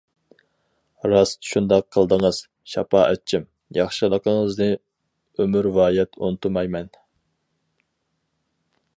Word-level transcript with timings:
-راست 1.05 1.49
شۇنداق 1.49 1.83
قىلدىڭىز، 1.97 2.39
شاپائەتچىم، 2.71 3.45
ياخشىلىقىڭىزنى 3.77 4.69
ئۆمۈرۋايەت 5.41 6.19
ئۇنتۇمايمەن. 6.29 6.89